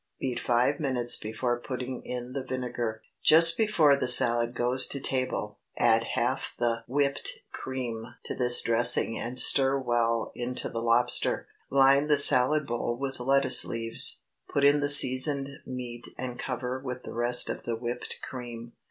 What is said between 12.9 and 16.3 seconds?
with lettuce leaves; put in the seasoned meat